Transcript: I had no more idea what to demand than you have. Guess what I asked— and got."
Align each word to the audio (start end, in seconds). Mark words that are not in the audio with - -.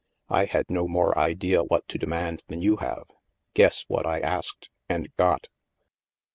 I 0.29 0.45
had 0.45 0.71
no 0.71 0.87
more 0.87 1.15
idea 1.15 1.61
what 1.63 1.87
to 1.89 1.99
demand 1.99 2.43
than 2.47 2.59
you 2.59 2.77
have. 2.77 3.03
Guess 3.53 3.85
what 3.87 4.07
I 4.07 4.19
asked— 4.19 4.67
and 4.89 5.15
got." 5.15 5.47